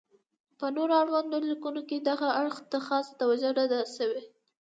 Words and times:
په 0.59 0.65
نور 0.75 0.89
اړوندو 1.01 1.37
لیکنو 1.49 1.81
کې 1.89 1.97
دغې 2.07 2.29
اړخ 2.41 2.55
ته 2.71 2.77
خاصه 2.87 3.13
توجه 3.21 3.51
نه 3.59 3.65
ده 3.71 3.79
شوې. 3.95 4.21